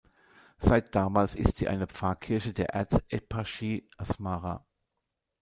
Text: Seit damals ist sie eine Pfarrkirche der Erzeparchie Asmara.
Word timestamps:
Seit 0.57 0.95
damals 0.95 1.35
ist 1.35 1.57
sie 1.57 1.67
eine 1.67 1.85
Pfarrkirche 1.85 2.53
der 2.53 2.69
Erzeparchie 2.69 3.87
Asmara. 3.97 4.65